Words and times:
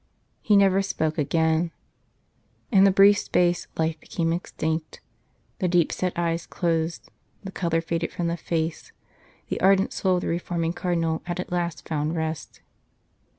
He 0.41 0.57
never 0.57 0.81
spoke 0.81 1.19
again. 1.19 1.69
In 2.71 2.87
a 2.87 2.91
brief 2.91 3.19
space 3.19 3.67
life 3.77 3.99
became 3.99 4.33
extinct; 4.33 4.99
the 5.59 5.67
deep 5.67 5.91
set 5.91 6.17
eyes 6.17 6.47
closed, 6.47 7.11
the 7.43 7.51
colour 7.51 7.81
faded 7.81 8.11
from 8.11 8.25
the 8.25 8.35
face, 8.35 8.91
the 9.49 9.61
ardent 9.61 9.93
soul 9.93 10.15
of 10.15 10.21
the 10.21 10.27
reforming 10.27 10.73
Cardinal 10.73 11.21
had 11.25 11.39
at 11.39 11.51
last 11.51 11.87
found 11.87 12.15
rest. 12.15 12.61